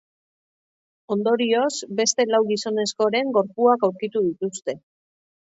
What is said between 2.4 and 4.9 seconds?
gizonezkoren gorpuak aurkitu dituzte.